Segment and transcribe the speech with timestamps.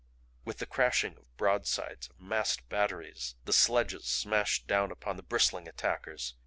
[0.45, 5.67] With the crashing of broadsides of massed batteries the sledges smashed down upon the bristling
[5.67, 6.33] attackers.